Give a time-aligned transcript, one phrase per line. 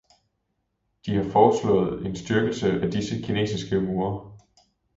[1.05, 4.37] De har foreslået en styrkelse af disse kinesiske mure.